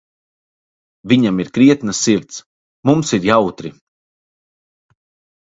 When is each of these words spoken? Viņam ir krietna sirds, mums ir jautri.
Viņam 1.11 1.41
ir 1.43 1.51
krietna 1.57 1.95
sirds, 1.97 2.39
mums 2.91 3.13
ir 3.19 3.29
jautri. 3.33 3.75